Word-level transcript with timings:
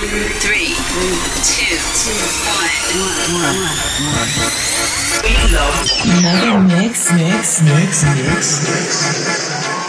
Three, 0.00 0.72
two, 1.44 1.76
one. 2.48 2.80
Another 6.16 6.60
mix, 6.60 7.12
mix, 7.12 7.60
mix, 7.60 8.02
mix, 8.04 8.64
mix. 8.64 9.79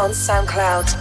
On 0.00 0.12
SoundCloud. 0.12 0.99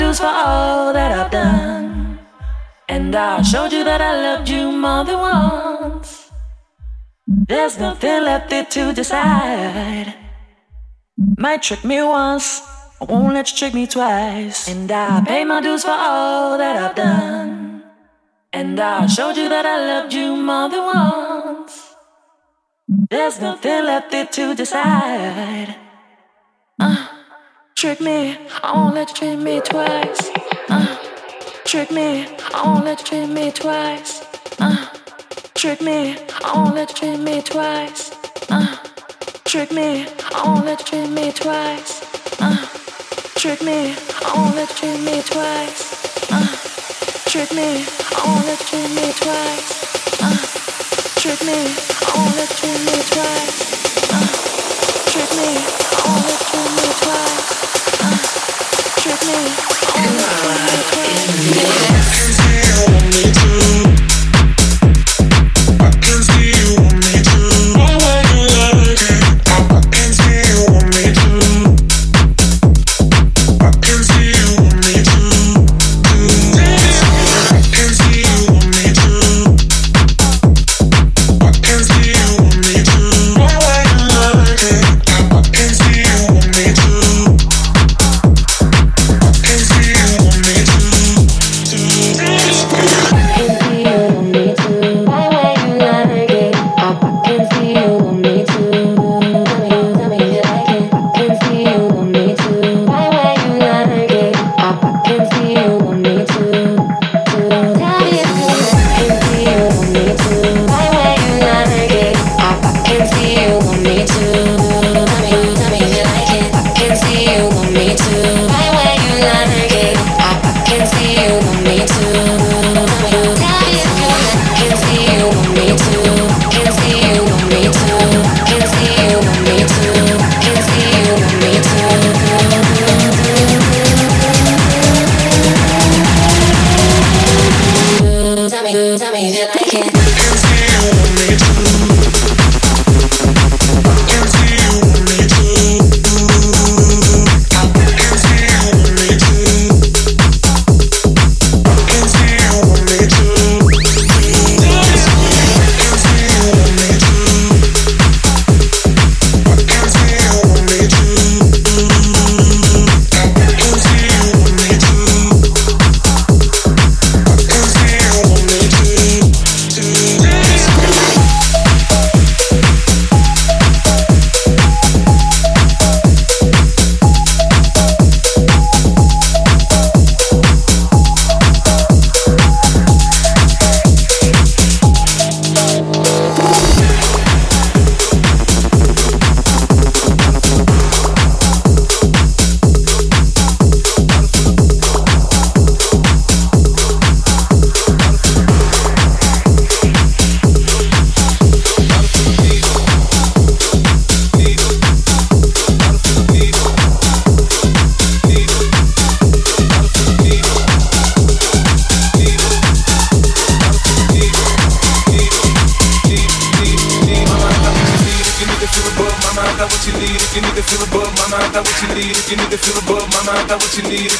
Dues 0.00 0.18
for 0.18 0.32
all 0.32 0.92
that 0.94 1.12
I've 1.12 1.30
done. 1.30 2.18
And 2.88 3.14
I 3.14 3.42
showed 3.42 3.72
you 3.72 3.84
that 3.84 4.00
I 4.00 4.12
loved 4.26 4.48
you 4.48 4.72
more 4.72 5.04
than 5.04 5.18
once. 5.18 6.30
There's 7.26 7.78
nothing 7.78 8.22
left 8.24 8.48
there 8.48 8.64
to 8.64 8.92
decide. 8.94 10.14
Might 11.36 11.62
trick 11.62 11.84
me 11.84 12.02
once, 12.02 12.62
I 13.00 13.04
won't 13.04 13.34
let 13.34 13.50
you 13.50 13.56
trick 13.58 13.74
me 13.74 13.86
twice. 13.86 14.68
And 14.68 14.90
I 14.90 15.22
pay 15.26 15.44
my 15.44 15.60
dues 15.60 15.84
for 15.84 15.98
all 16.08 16.56
that 16.56 16.76
I've 16.76 16.96
done. 16.96 17.84
And 18.52 18.80
I 18.80 19.06
showed 19.06 19.36
you 19.36 19.48
that 19.50 19.66
I 19.66 19.76
loved 19.90 20.12
you 20.14 20.34
more 20.34 20.68
than 20.70 20.82
once. 20.82 21.94
There's 23.10 23.38
nothing 23.40 23.84
left 23.84 24.10
there 24.10 24.26
to 24.26 24.54
decide. 24.54 25.76
Trick 27.80 27.98
me, 28.02 28.36
I 28.62 28.72
won't 28.74 28.94
let 28.94 29.08
you 29.08 29.14
trick 29.14 29.38
me 29.38 29.58
twice. 29.62 30.30
Uh, 30.68 30.98
trick 31.64 31.90
me, 31.90 32.26
I 32.52 32.62
won't 32.66 32.84
let 32.84 33.00
you 33.00 33.06
trick 33.06 33.30
me 33.30 33.50
twice. 33.52 34.20
Uh, 34.60 34.86
trick 35.54 35.80
me, 35.80 36.18
I 36.44 36.52
won't 36.54 36.74
let 36.74 36.90
you 36.90 37.16
trick 37.16 37.20
me 37.20 37.40
twice. 37.40 38.10
Uh, 38.50 38.76
trick 39.46 39.72
me, 39.72 40.06
I 40.30 40.42
won't 40.44 40.66
let 40.66 40.80
you 40.92 41.06
trick 41.06 41.08
me 41.08 41.32
twice. 41.32 42.02
Uh, 42.38 42.66
Trick 43.40 43.62
me, 43.62 43.96
I 43.96 44.32
won't 44.36 44.56
let 44.56 44.68
you 44.68 44.76
trick 44.76 45.00
me 45.00 45.22
twice. 45.22 46.30
Uh, 46.30 46.52
trick 47.30 47.50
me, 47.54 47.86
I 48.12 48.20
won't 48.26 48.44
let 48.44 48.60
you 48.60 48.66
trick 48.68 48.90
me 48.92 49.08
twice. 49.16 50.20
Uh, 50.20 50.36
trick 51.16 51.40
me, 51.48 51.56
I 51.56 52.12
won't 52.14 52.36
let 52.36 52.50
you 52.50 52.56
trick 52.60 52.80
me 52.84 53.00
twice. 53.08 53.56
Uh, 54.12 54.28
trick 55.08 55.30
me, 55.32 55.48
I 55.56 56.04
won't 56.04 56.26
let 56.28 56.40
you 56.44 56.60
trick 56.60 56.68
me 56.76 56.92
twice. 57.00 57.69
Trick 59.00 59.20
me, 59.26 59.40
won't 59.96 60.66
let 60.66 60.86
you 60.94 61.02
trick 61.02 61.26
me 61.26 61.32
twice. 61.72 62.00
me 63.16 63.99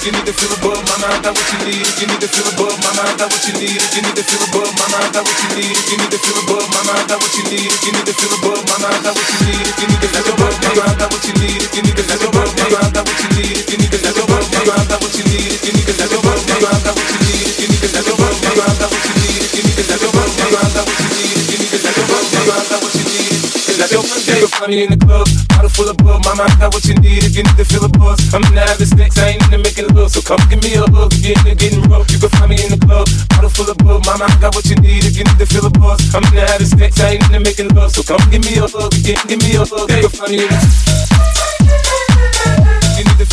if 0.01 0.07
you 0.09 0.13
need 0.17 0.25
to 0.25 0.33
feel 0.33 0.49
above 0.57 0.81
my 0.89 0.97
mind, 0.97 1.21
that 1.29 1.37
what 1.37 1.45
you 1.53 1.61
need. 1.69 1.85
If 1.85 2.01
you 2.01 2.09
need 2.09 2.25
to 2.25 2.29
feel 2.33 2.49
above 2.57 2.73
my 2.81 2.89
mind, 2.97 3.21
that 3.21 3.29
what 3.29 3.45
you 3.45 3.53
need. 3.61 3.77
If 3.77 3.93
you 3.93 4.01
need 4.01 4.17
to 4.17 4.25
feel 4.25 4.41
above 4.49 4.73
my 4.81 4.89
mind, 4.97 5.13
that 5.13 5.21
what 5.21 5.37
you 5.45 5.49
need. 5.61 5.77
If 5.77 5.93
you 5.93 5.97
need 6.01 6.09
to 6.09 6.17
feel 6.25 6.41
above 6.41 6.65
my 6.73 6.81
mind, 6.89 7.05
that 7.13 7.21
what 7.21 7.33
you 7.37 7.45
need. 7.53 7.69
If 7.69 7.85
you 7.85 7.93
need 7.93 8.09
to 8.09 8.15
feel 8.17 8.33
above 8.41 8.65
my 8.65 8.77
mind, 8.81 9.01
that 9.05 9.13
what 9.13 9.29
you 9.29 9.37
need. 9.45 9.61
If 9.61 9.77
you 9.77 9.89
need 9.93 10.01
to 10.01 10.09
feel 10.09 10.33
above 10.33 10.57
my 10.57 10.73
mind, 10.73 10.97
that 10.97 11.09
what 11.13 11.21
you 11.21 11.37
need. 11.37 11.61
If 11.61 11.73
you 11.77 11.85
need 11.85 12.01
to 12.01 12.05
feel 12.09 12.25
above 12.25 12.49
my 12.57 12.65
mind, 12.73 12.93
that 12.97 13.05
what 13.05 13.21
you 13.21 13.29
need. 13.37 13.53
If 13.61 13.69
you 13.69 13.77
need 13.77 13.93
to 13.93 13.99
feel 14.01 14.25
above 14.25 14.49
my 14.49 14.61
mind, 14.65 14.89
that 14.89 14.99
what 15.05 15.13
you 15.13 15.25
need. 15.29 15.53
If 15.53 15.63
you 15.69 15.73
need 15.77 15.85
to 15.85 15.93
feel 15.93 16.17
above 16.17 16.41
my 16.49 16.57
mind, 16.65 16.81
that 16.81 16.97
what 16.97 17.13
you 17.13 17.21
need. 17.21 17.45
If 17.45 17.61
you 17.61 17.69
need 17.69 17.83
to 17.85 17.89
feel 17.93 18.15
above 18.17 18.37
my 18.41 18.53
mind, 18.57 18.77
that 18.81 18.89
what 18.89 19.05
you 19.05 19.15
need. 19.21 19.41
If 19.45 19.53
you 19.53 19.63
need 19.69 19.77
to 19.77 19.85
feel 19.85 20.09
above 20.09 20.33
my 20.41 20.47
mind, 20.49 20.73
that 20.81 20.85
what 20.89 20.97
you 20.97 21.09
need. 21.13 21.45
You 21.45 21.57
need 21.61 21.73
to 21.77 21.79
feel 21.85 22.01
above 22.01 22.25
my 22.33 22.41
mind, 22.49 22.67
that 22.73 22.81
what 22.81 22.95
you 22.97 23.05
need 23.05 23.30
in 24.81 24.93
the 24.93 25.01
club, 25.01 25.27
bottle 25.49 25.71
full 25.73 25.89
of 25.89 25.97
bug. 25.99 26.21
Mama, 26.25 26.45
I 26.45 26.53
got 26.61 26.73
what 26.73 26.85
you 26.85 26.95
need 27.01 27.25
if 27.25 27.37
you 27.37 27.43
need 27.43 27.57
to 27.57 27.65
feel 27.65 27.85
a 27.85 27.89
buzz. 27.89 28.21
I'm 28.33 28.45
in 28.49 28.55
the 28.55 28.63
having 28.65 28.87
sex, 28.87 29.19
I 29.19 29.37
ain't 29.37 29.43
into 29.45 29.59
making 29.59 29.89
love. 29.97 30.11
So 30.13 30.21
come 30.21 30.41
give 30.49 30.63
me 30.63 30.77
a 30.77 30.85
hug 30.89 31.13
if 31.17 31.25
you're 31.25 31.37
into 31.37 31.55
getting 31.57 31.83
rough. 31.89 32.09
You 32.13 32.19
can 32.21 32.31
find 32.37 32.49
me 32.53 32.57
in 32.61 32.71
the 32.73 32.81
club, 32.81 33.09
bottle 33.31 33.51
full 33.51 33.69
of 33.69 33.79
bug. 33.79 34.05
Mama, 34.05 34.29
I 34.29 34.37
got 34.41 34.55
what 34.55 34.69
you 34.69 34.77
need 34.85 35.05
if 35.05 35.17
you 35.17 35.25
need 35.25 35.39
to 35.39 35.47
feel 35.47 35.65
a 35.65 35.73
buzz. 35.73 36.01
I'm 36.15 36.25
in 36.29 36.35
the 36.39 36.45
having 36.45 36.69
sex, 36.69 37.01
I 37.01 37.17
ain't 37.17 37.25
into 37.29 37.41
making 37.41 37.73
love. 37.73 37.93
So 37.93 38.05
come 38.05 38.21
give 38.31 38.45
me 38.45 38.61
a 38.61 38.69
hug, 38.69 38.93
you 39.01 39.17
give 39.29 39.41
me 39.41 39.57
a 39.57 39.65
hug. 39.65 39.89
You 39.89 40.09
can 40.09 40.13
find 40.13 40.33
me 40.33 40.45
in 40.45 40.51
the 40.51 40.61
you 43.01 43.05
need 43.05 43.17
to 43.17 43.27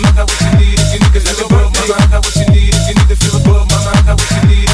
I 0.00 0.12
got 0.16 0.28
what 0.28 0.40
you 0.40 0.50
need 0.60 0.76
if 0.76 0.88
you 0.92 0.98
need 1.00 1.14
to 1.16 1.20
feel 1.24 1.40
a 1.40 1.48
buzz. 1.48 1.68
Mama, 1.72 1.94
I 1.96 2.06
got 2.08 2.20
what 2.20 2.36
you 2.36 2.46
need 2.52 2.72
if 2.72 2.84
you 2.84 2.94
need 2.96 3.08
to 3.08 3.16
feel 3.16 3.36
a 3.36 3.40
buzz. 3.42 3.64
Mama, 3.68 3.90
I 3.96 4.00
got 4.04 4.16
what 4.16 4.28
you 4.28 4.42
need 4.44 4.69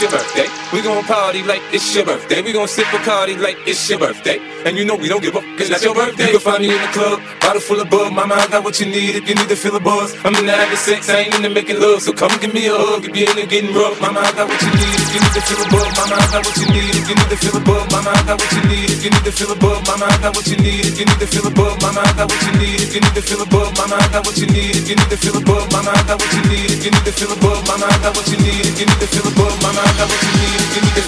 your 0.00 0.10
birthday. 0.10 0.67
We 0.68 0.82
gon' 0.82 1.02
party 1.04 1.42
like 1.44 1.62
it's 1.72 1.96
your 1.96 2.04
birthday. 2.04 2.42
We 2.42 2.52
gon' 2.52 2.68
sip 2.68 2.92
a 2.92 2.98
party 3.00 3.36
like 3.40 3.56
it's 3.64 3.88
your 3.88 3.98
birthday. 3.98 4.36
And 4.68 4.76
you 4.76 4.84
know 4.84 4.96
we 4.96 5.08
don't 5.08 5.22
give 5.24 5.34
up, 5.34 5.40
cause 5.56 5.70
that's 5.72 5.82
your 5.82 5.94
birthday. 5.94 6.28
You 6.28 6.36
can 6.36 6.44
find 6.44 6.60
me 6.60 6.68
in 6.68 6.76
the 6.76 6.92
club, 6.92 7.24
bottle 7.40 7.62
full 7.64 7.80
of 7.80 7.88
bub. 7.88 8.12
Mama, 8.12 8.36
I 8.36 8.46
got 8.52 8.62
what 8.62 8.76
you 8.76 8.84
need 8.84 9.16
if 9.16 9.24
you 9.24 9.34
need 9.34 9.48
to 9.48 9.56
feel 9.56 9.76
a 9.76 9.80
buzz. 9.80 10.12
I'm 10.28 10.36
in 10.36 10.44
the 10.44 10.52
having 10.52 10.76
sex, 10.76 11.08
I 11.08 11.24
ain't 11.24 11.32
into 11.40 11.48
making 11.48 11.80
love. 11.80 12.04
So 12.04 12.12
come 12.12 12.36
give 12.36 12.52
me 12.52 12.68
a 12.68 12.76
hug 12.76 13.00
if 13.00 13.16
you're 13.16 13.30
into 13.32 13.48
getting 13.48 13.72
rough. 13.72 13.96
Mama, 13.96 14.20
I 14.20 14.28
got 14.36 14.44
what 14.44 14.60
you 14.60 14.68
need 14.76 14.92
if 14.92 15.08
you 15.16 15.20
need 15.24 15.32
to 15.32 15.40
feel 15.40 15.56
a 15.64 15.66
buzz. 15.72 15.88
Mama, 15.96 16.14
I 16.20 16.26
got 16.36 16.42
what 16.44 16.56
you 16.60 16.68
need 16.68 16.92
if 17.00 17.06
you 17.08 17.16
need 17.16 17.30
to 17.32 17.38
feel 17.40 17.56
a 17.56 17.60
buzz. 17.64 17.84
Mama, 17.88 18.10
I 18.12 18.20
got 18.28 18.36
what 18.36 18.52
you 18.52 18.62
need 18.68 18.90
if 18.92 19.00
you 19.00 19.08
need 19.08 19.24
to 19.24 19.32
feel 19.32 19.48
a 19.48 19.56
buzz. 19.56 19.80
Mama, 19.88 20.04
I 20.04 20.12
got 20.20 20.36
what 20.36 20.44
you 20.44 20.56
need 20.60 20.84
if 20.84 20.92
you 21.00 21.04
need 21.08 21.16
to 21.16 21.24
feel 21.24 21.48
a 21.48 21.50
buzz. 21.56 21.76
Mama, 21.80 22.00
I 22.04 22.12
got 22.12 22.28
what 22.28 22.44
you 22.44 22.52
need 22.60 22.76
if 22.84 22.92
you 22.92 23.00
need 23.00 23.16
to 23.16 23.22
feel 23.24 23.40
a 23.40 23.46
buzz. 23.48 23.72
Mama, 23.72 23.96
I 23.96 24.04
got 24.12 24.20
what 24.28 24.36
you 24.36 24.46
need 24.52 24.76
if 24.76 24.84
you 24.84 25.00
need 25.00 25.08
to 25.08 25.16
feel 25.16 25.32
a 25.32 25.40
buzz. 25.48 25.64
Mama, 25.72 25.90
I 25.96 26.02
got 26.04 26.20
what 26.20 26.28
you 26.36 26.42
need 26.52 26.68
if 26.68 26.80
you 26.84 26.92
need 26.92 27.06
to 27.08 27.12
feel 27.16 27.32
a 27.32 27.36
buzz. 27.40 27.60
Mama, 27.64 27.86
I 27.88 27.96
got 28.04 28.12
what 28.12 28.26
you 28.28 28.36
need 28.44 28.62
if 28.68 28.76
you 28.76 28.84
need 28.84 29.00
to 29.00 29.08
feel 29.08 29.24
a 29.24 29.32
buzz. 29.32 29.56
Mama, 29.64 29.80
I 29.80 29.92
got 29.96 30.08
what 30.12 30.20
you 30.20 30.32
need 30.36 30.57
if 30.58 30.76
you 30.76 30.82
need 30.82 30.98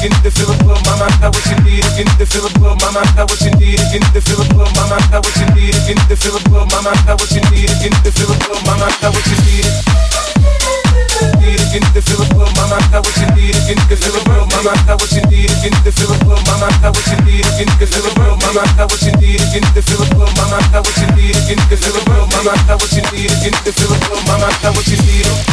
You 0.00 0.08
need 0.08 0.22
to 0.22 0.30
feel 0.32 0.50
a 0.50 0.58
buzz. 0.64 0.82
Mama, 0.88 1.06
I 1.22 1.28
what 1.30 1.46
you 1.46 1.54
need 1.62 1.84
if 1.84 1.94
you 1.94 2.02
need 2.02 2.18
to 2.18 2.26
feel 2.26 2.42
a 2.42 2.50
buzz. 2.58 2.74
Mama, 2.82 3.04
I 3.14 3.22
what 3.22 3.38
you 3.38 3.52
need 3.54 3.78
if 3.78 3.92
you 3.94 4.00
need 4.00 4.10
to 4.14 4.20
feel 4.20 4.42
a. 4.42 4.46
Mama, 4.50 4.79
you 5.90 5.96
need 5.96 6.08
to 6.08 6.16
feel 6.16 6.36
a 6.36 6.40
buzz. 6.46 6.70
Mama, 6.70 6.94
got 7.02 7.18
what 7.18 7.30
you 7.34 7.42
need 7.50 7.66
you 7.82 7.90
need 7.90 8.04
to 8.06 8.12
feel 8.14 8.30
a 8.30 8.36
buzz. 8.46 8.62
Mama, 8.62 8.86
got 9.02 9.10
what 9.10 9.26
you 9.26 9.38
need. 9.42 9.66
Need 11.42 11.58
if 11.58 11.74
you 11.74 11.82
need 11.82 11.98
to 11.98 12.14
a 12.14 12.26
buzz. 12.30 12.50
Mama, 12.54 12.78
I 12.78 12.86
got 12.94 13.02
what 13.02 13.16
you 13.18 13.26
need 13.34 13.58
if 13.58 13.66
you 13.66 13.74
need 13.74 13.90
to 13.90 13.98
a 13.98 14.20
buzz. 14.22 14.46
Mama, 14.54 14.70
I 14.70 14.78
got 14.86 15.02
what 15.02 15.10
you 15.10 15.22
need 15.26 15.50
if 15.50 15.58
you 15.66 15.70
need 15.74 15.82
to 15.82 16.04
a 16.06 16.16
buzz. 16.22 16.38
Mama, 16.46 16.70
I 16.70 16.78
got 16.78 16.94
what 16.94 17.10
you 17.10 17.18
need 17.26 17.42
if 17.42 17.58
you 17.58 17.66
need 17.66 17.82
to 17.82 17.98
a 17.98 18.10
buzz. 18.14 18.38
Mama, 18.38 18.62
I 18.62 18.78
got 18.78 18.86
what 18.86 19.02
you 19.02 19.10
need 19.18 19.42
if 19.42 19.88
you 19.90 19.98
buzz. 20.14 20.30
Mama, 20.38 20.54
I 20.54 20.70
got 20.70 20.86
what 20.86 20.94
you 20.94 21.10
need 21.10 21.34
if 21.34 21.82
you 21.82 21.92
buzz. 22.06 22.26
Mama, 22.30 22.54
I 22.54 22.62
got 22.70 22.78
what 22.78 22.92
you 22.94 23.02
need 23.10 23.34
if 23.34 23.74
you 23.74 23.88
buzz. 23.90 24.22
Mama, 24.30 24.46
I 24.46 24.54
got 24.62 24.76
what 24.78 24.86
you 24.86 24.96
need. 25.02 25.49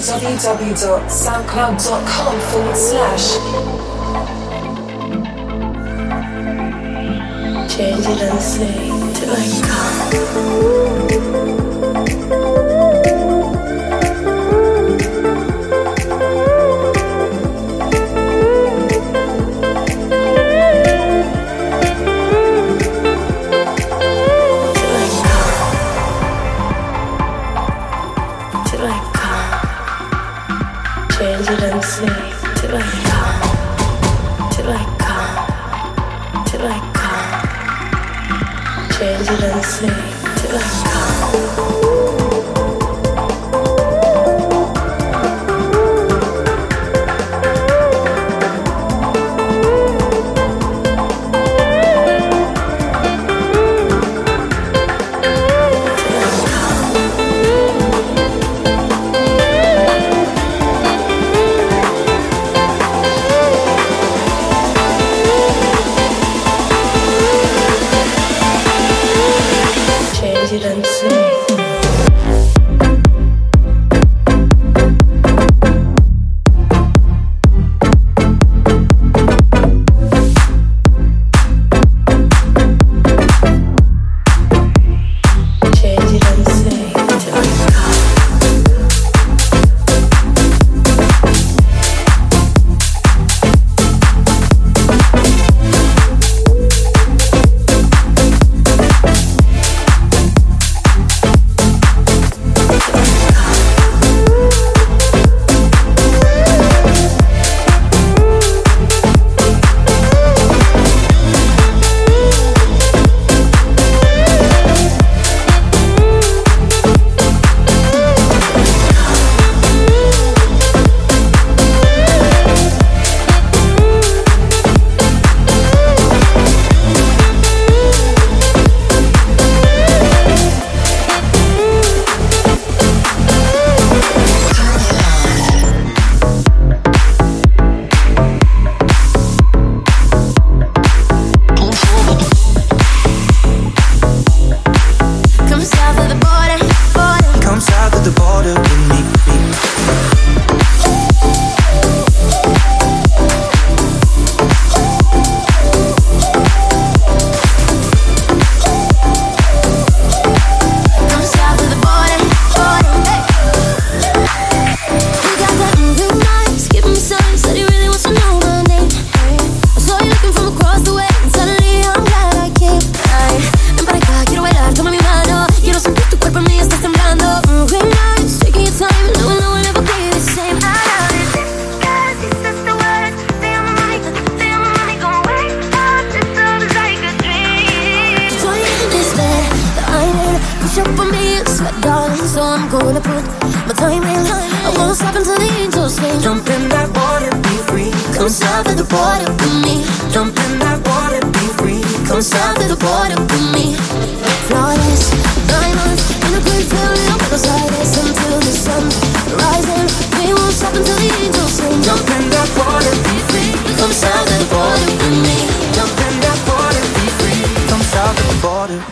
www.soundcloud.com 0.00 2.19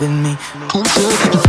with 0.01 0.11
me. 0.11 1.47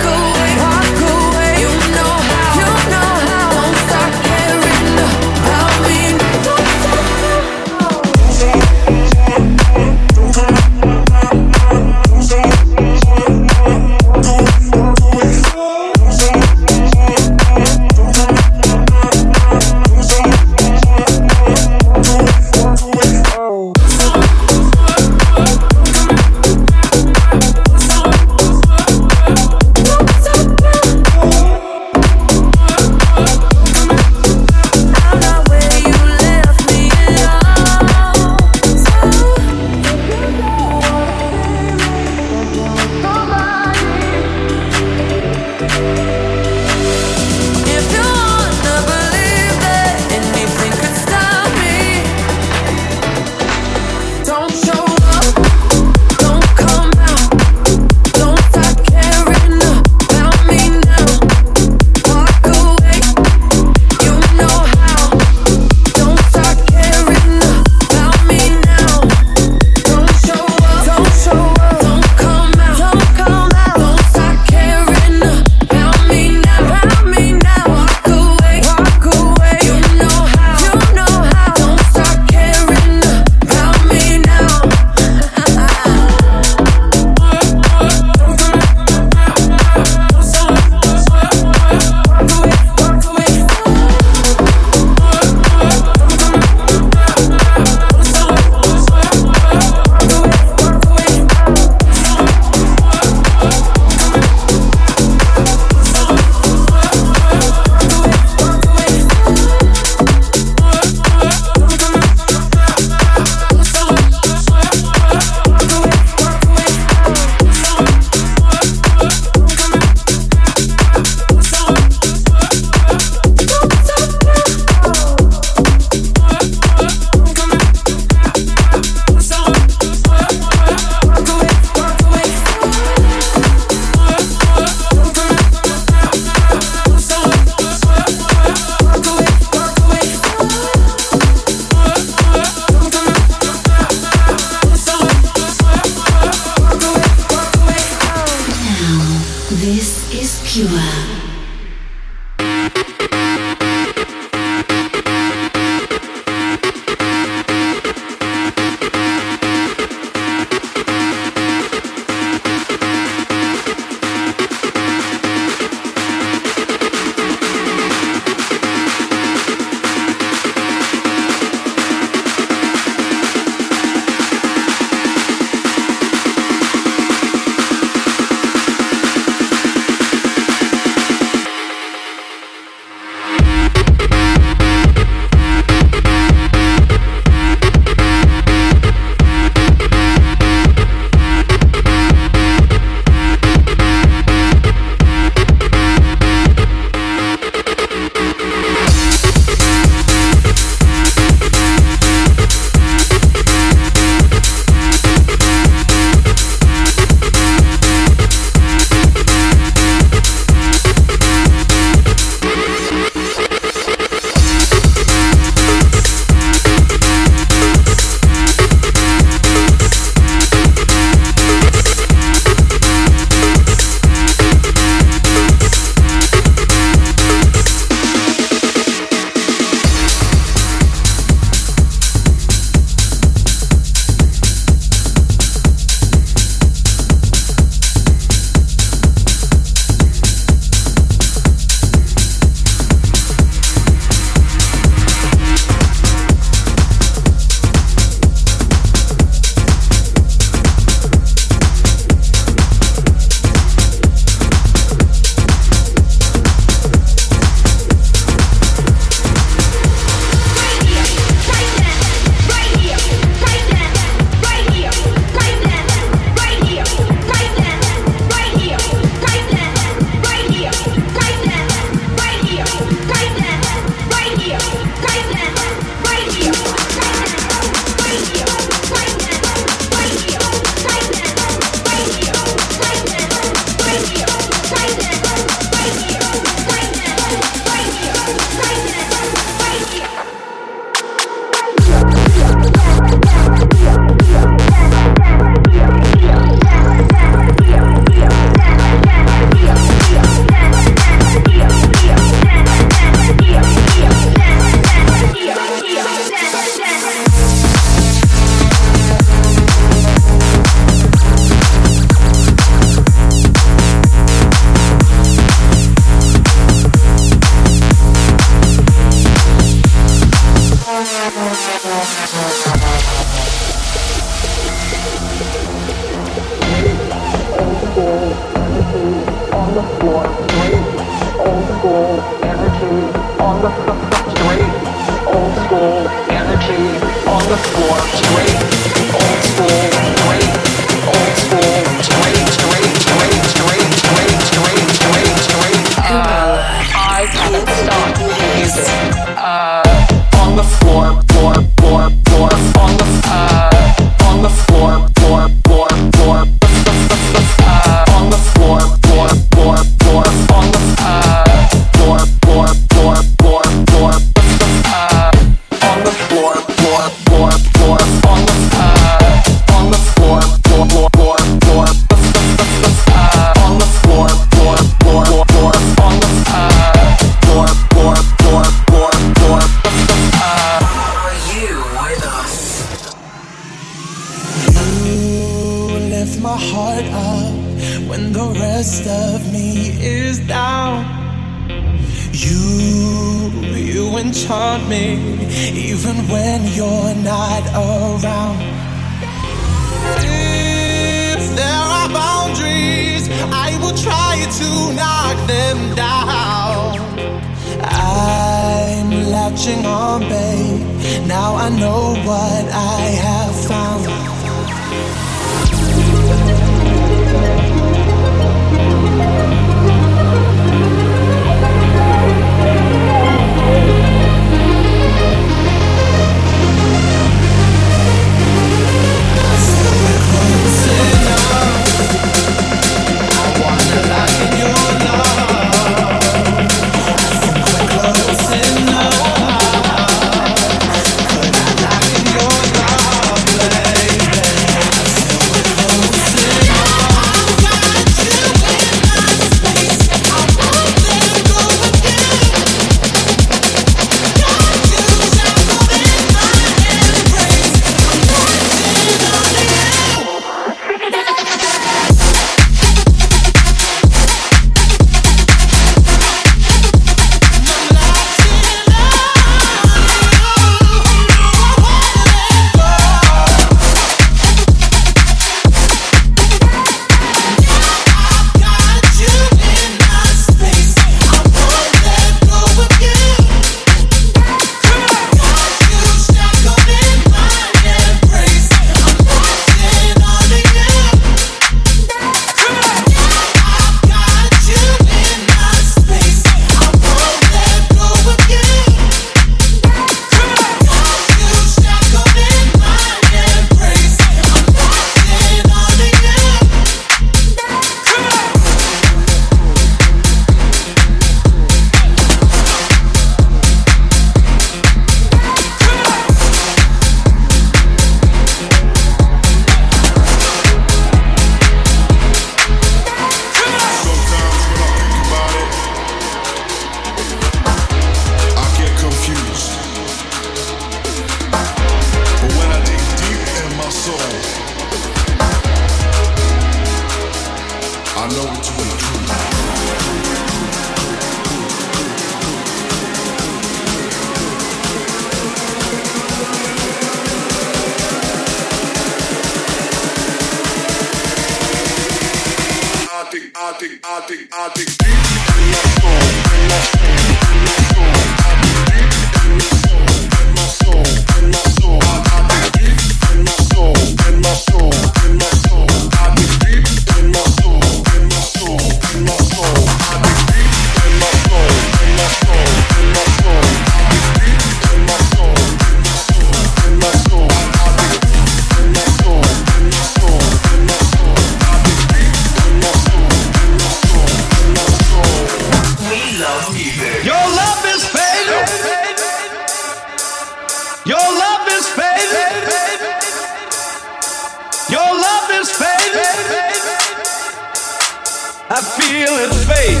feel 599.20 599.36
his 599.36 599.64
face. 599.68 600.00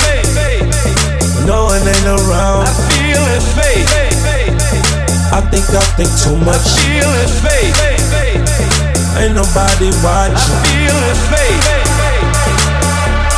No 1.44 1.64
one 1.64 1.82
ain't 1.86 2.06
around. 2.06 2.64
I 2.64 2.72
feel 2.88 3.22
his 3.36 3.46
face. 3.52 3.92
I 5.32 5.40
think 5.50 5.64
I 5.76 5.84
think 5.96 6.10
too 6.24 6.36
much. 6.36 6.56
I 6.56 6.80
feel 6.80 7.10
his 7.20 7.34
face. 7.44 7.80
Ain't 9.20 9.34
nobody 9.34 9.90
watching. 10.00 10.32
I 10.32 10.64
feel 10.72 10.98
his 11.08 11.20
face. 11.28 11.68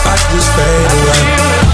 I 0.06 0.14
just 0.30 0.48
fade 0.54 0.92
away. 0.92 1.72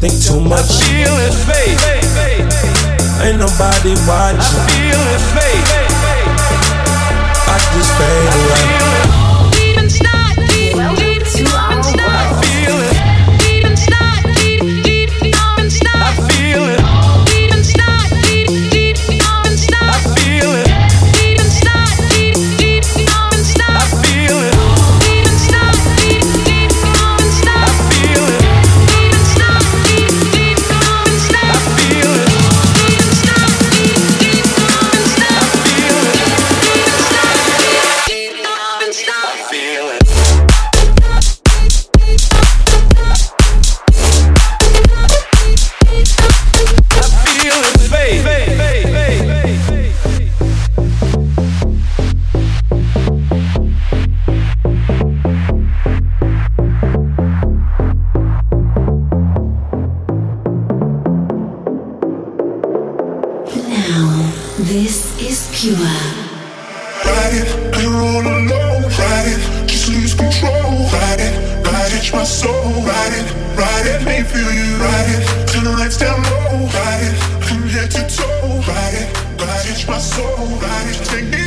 think 0.00 0.22
too 0.22 0.40
much. 0.40 0.60
I 0.60 0.84
feel 0.84 1.16
his 1.24 1.44
face. 1.44 1.84
Ain't 3.22 3.38
nobody 3.38 3.94
watching. 4.06 4.38
I 4.38 4.66
feel 4.76 5.02
his 5.12 5.24
face. 5.32 5.86
I 7.48 7.56
just 7.72 7.92
fade 7.96 9.20
away. 9.20 9.25
now. 63.88 64.32
This 64.58 65.14
is 65.20 65.48
pure. 65.54 65.76
Ride 67.04 67.34
it, 67.40 67.48
you're 67.80 67.94
all 67.94 68.26
alone. 68.26 68.82
Ride 68.82 69.28
it, 69.34 69.68
just 69.68 69.88
lose 69.88 70.14
control. 70.14 70.86
Ride 70.92 71.20
it, 71.20 71.34
ride 71.66 71.92
it, 71.92 72.12
my 72.12 72.24
soul. 72.24 72.72
Ride 72.82 73.14
it, 73.20 73.26
ride 73.56 73.86
it, 73.86 74.00
me 74.04 74.22
feel 74.22 74.50
you. 74.52 74.76
Ride 74.76 75.10
it, 75.14 75.48
turn 75.48 75.64
the 75.64 75.72
lights 75.72 75.98
down 75.98 76.22
low. 76.22 76.66
Ride 76.66 77.04
it, 77.08 77.16
from 77.44 77.62
head 77.68 77.90
to 77.92 78.02
toe. 78.16 78.62
Ride 78.66 78.96
it, 79.02 79.08
ride 79.40 79.66
it, 79.72 79.88
my 79.88 79.98
soul. 79.98 80.46
Ride 80.58 80.88
it, 80.88 81.04
take 81.04 81.28
me. 81.30 81.45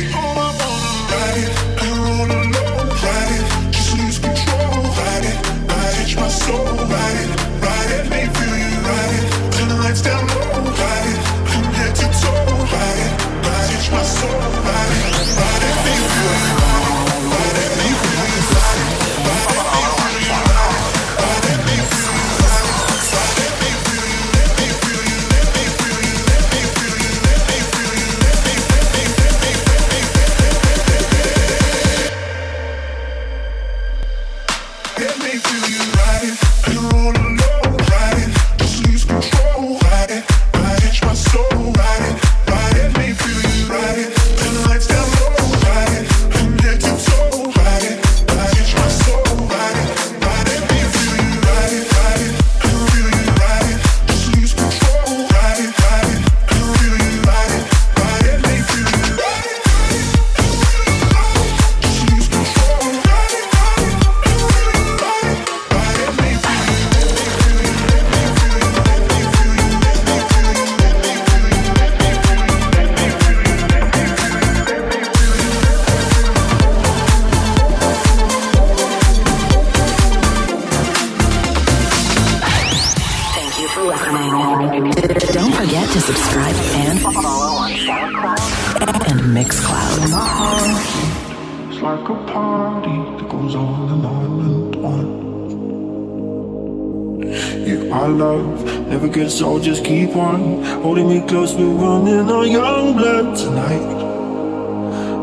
Holding 100.82 101.10
me 101.10 101.20
close, 101.28 101.54
we're 101.54 101.66
running 101.66 102.30
our 102.30 102.46
young 102.46 102.94
blood 102.94 103.36
tonight. 103.36 104.00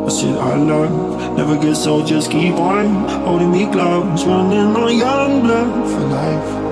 I 0.05 0.09
said 0.09 0.37
I 0.37 0.55
love, 0.55 1.35
never 1.35 1.57
gets 1.57 1.87
old, 1.87 2.05
just 2.05 2.29
keep 2.29 2.53
on. 2.53 3.09
Holding 3.25 3.51
me 3.51 3.65
close, 3.65 4.23
running 4.25 4.75
our 4.75 4.91
young 4.91 5.41
blood 5.41 5.89
for 5.89 6.01
life. 6.01 6.66